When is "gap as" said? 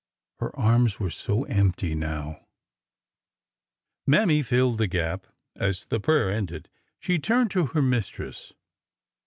4.87-5.85